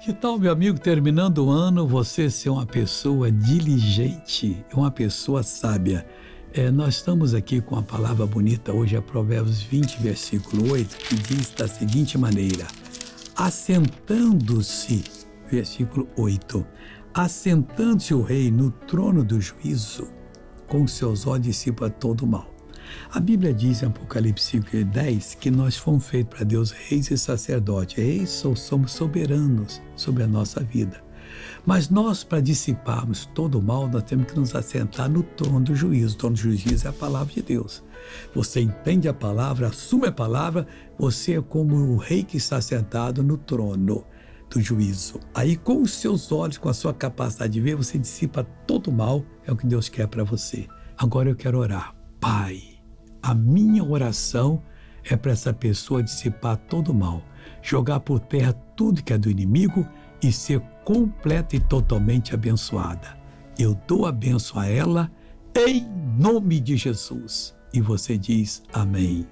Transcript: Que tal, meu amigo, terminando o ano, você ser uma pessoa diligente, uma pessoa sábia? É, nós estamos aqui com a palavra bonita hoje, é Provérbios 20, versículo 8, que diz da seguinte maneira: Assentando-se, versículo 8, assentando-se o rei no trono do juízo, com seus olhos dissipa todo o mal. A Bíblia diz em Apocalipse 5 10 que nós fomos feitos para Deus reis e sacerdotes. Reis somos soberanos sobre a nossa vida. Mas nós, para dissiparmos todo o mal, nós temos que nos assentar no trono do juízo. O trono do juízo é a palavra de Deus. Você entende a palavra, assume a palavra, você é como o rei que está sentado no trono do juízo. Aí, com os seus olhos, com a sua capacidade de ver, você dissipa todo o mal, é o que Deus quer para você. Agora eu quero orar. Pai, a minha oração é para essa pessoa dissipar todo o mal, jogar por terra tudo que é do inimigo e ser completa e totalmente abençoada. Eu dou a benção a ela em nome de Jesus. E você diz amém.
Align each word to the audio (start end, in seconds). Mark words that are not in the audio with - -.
Que 0.00 0.12
tal, 0.12 0.38
meu 0.38 0.52
amigo, 0.52 0.78
terminando 0.78 1.44
o 1.44 1.50
ano, 1.50 1.84
você 1.84 2.30
ser 2.30 2.50
uma 2.50 2.64
pessoa 2.64 3.32
diligente, 3.32 4.64
uma 4.72 4.92
pessoa 4.92 5.42
sábia? 5.42 6.06
É, 6.52 6.70
nós 6.70 6.94
estamos 6.94 7.34
aqui 7.34 7.60
com 7.60 7.74
a 7.74 7.82
palavra 7.82 8.24
bonita 8.24 8.72
hoje, 8.72 8.94
é 8.94 9.00
Provérbios 9.00 9.60
20, 9.60 10.00
versículo 10.00 10.70
8, 10.70 10.96
que 10.96 11.14
diz 11.16 11.50
da 11.50 11.66
seguinte 11.66 12.16
maneira: 12.16 12.64
Assentando-se, 13.36 15.02
versículo 15.50 16.08
8, 16.16 16.64
assentando-se 17.12 18.14
o 18.14 18.22
rei 18.22 18.52
no 18.52 18.70
trono 18.70 19.24
do 19.24 19.40
juízo, 19.40 20.08
com 20.68 20.86
seus 20.86 21.26
olhos 21.26 21.48
dissipa 21.48 21.90
todo 21.90 22.22
o 22.22 22.26
mal. 22.26 22.57
A 23.12 23.20
Bíblia 23.20 23.52
diz 23.54 23.82
em 23.82 23.86
Apocalipse 23.86 24.44
5 24.44 24.84
10 24.84 25.34
que 25.34 25.50
nós 25.50 25.76
fomos 25.76 26.06
feitos 26.06 26.36
para 26.36 26.44
Deus 26.44 26.70
reis 26.70 27.10
e 27.10 27.18
sacerdotes. 27.18 27.96
Reis 27.96 28.30
somos 28.30 28.92
soberanos 28.92 29.80
sobre 29.96 30.22
a 30.22 30.26
nossa 30.26 30.60
vida. 30.60 31.02
Mas 31.66 31.90
nós, 31.90 32.24
para 32.24 32.40
dissiparmos 32.40 33.26
todo 33.26 33.58
o 33.58 33.62
mal, 33.62 33.88
nós 33.88 34.02
temos 34.02 34.26
que 34.26 34.38
nos 34.38 34.54
assentar 34.54 35.08
no 35.08 35.22
trono 35.22 35.60
do 35.60 35.74
juízo. 35.74 36.14
O 36.14 36.18
trono 36.18 36.36
do 36.36 36.40
juízo 36.40 36.86
é 36.86 36.90
a 36.90 36.92
palavra 36.92 37.32
de 37.32 37.42
Deus. 37.42 37.82
Você 38.34 38.60
entende 38.60 39.08
a 39.08 39.14
palavra, 39.14 39.68
assume 39.68 40.08
a 40.08 40.12
palavra, 40.12 40.66
você 40.98 41.36
é 41.36 41.42
como 41.42 41.76
o 41.76 41.96
rei 41.96 42.22
que 42.22 42.36
está 42.36 42.60
sentado 42.60 43.22
no 43.22 43.36
trono 43.36 44.04
do 44.48 44.60
juízo. 44.60 45.20
Aí, 45.34 45.56
com 45.56 45.82
os 45.82 45.92
seus 45.92 46.32
olhos, 46.32 46.58
com 46.58 46.68
a 46.68 46.74
sua 46.74 46.94
capacidade 46.94 47.52
de 47.52 47.60
ver, 47.60 47.76
você 47.76 47.98
dissipa 47.98 48.44
todo 48.66 48.88
o 48.88 48.92
mal, 48.92 49.24
é 49.46 49.52
o 49.52 49.56
que 49.56 49.66
Deus 49.66 49.88
quer 49.88 50.06
para 50.06 50.24
você. 50.24 50.66
Agora 50.96 51.28
eu 51.28 51.36
quero 51.36 51.58
orar. 51.58 51.94
Pai, 52.18 52.77
a 53.28 53.34
minha 53.34 53.84
oração 53.84 54.62
é 55.04 55.14
para 55.14 55.32
essa 55.32 55.52
pessoa 55.52 56.02
dissipar 56.02 56.56
todo 56.56 56.92
o 56.92 56.94
mal, 56.94 57.22
jogar 57.60 58.00
por 58.00 58.20
terra 58.20 58.54
tudo 58.74 59.02
que 59.02 59.12
é 59.12 59.18
do 59.18 59.30
inimigo 59.30 59.86
e 60.22 60.32
ser 60.32 60.60
completa 60.82 61.54
e 61.54 61.60
totalmente 61.60 62.32
abençoada. 62.32 63.18
Eu 63.58 63.78
dou 63.86 64.06
a 64.06 64.12
benção 64.12 64.58
a 64.58 64.66
ela 64.66 65.12
em 65.54 65.86
nome 66.18 66.58
de 66.58 66.78
Jesus. 66.78 67.54
E 67.74 67.82
você 67.82 68.16
diz 68.16 68.62
amém. 68.72 69.26